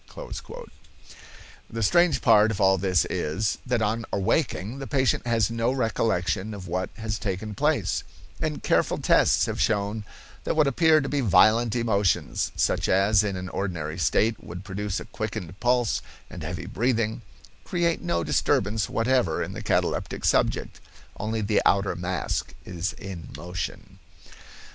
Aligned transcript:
The 1.69 1.83
strange 1.83 2.23
part 2.23 2.49
of 2.49 2.59
all 2.59 2.79
this 2.79 3.05
is, 3.07 3.59
that 3.67 3.83
on 3.83 4.03
awaking, 4.11 4.79
the 4.79 4.87
patient 4.87 5.27
has 5.27 5.51
no 5.51 5.71
recollection 5.71 6.55
of 6.55 6.67
what 6.67 6.89
has 6.97 7.19
taken 7.19 7.53
place, 7.53 8.01
and 8.41 8.63
careful 8.63 8.97
tests 8.97 9.45
have 9.45 9.61
shown 9.61 10.03
that 10.43 10.55
what 10.55 10.65
appear 10.65 11.01
to 11.01 11.07
be 11.07 11.21
violent 11.21 11.75
emotions, 11.75 12.51
such 12.55 12.89
as 12.89 13.23
in 13.23 13.35
an 13.35 13.47
ordinary 13.49 13.99
state 13.99 14.43
would 14.43 14.63
produce 14.63 14.99
a 14.99 15.05
quickened 15.05 15.59
pulse 15.59 16.01
and 16.31 16.41
heavy 16.41 16.65
breathing, 16.65 17.21
create 17.63 18.01
no 18.01 18.23
disturbance 18.23 18.89
whatever 18.89 19.43
in 19.43 19.53
the 19.53 19.61
cataleptic 19.61 20.25
subject; 20.25 20.81
only 21.19 21.41
the 21.41 21.61
outer 21.63 21.95
mask 21.95 22.55
is 22.65 22.93
in 22.93 23.29
motion. 23.37 23.99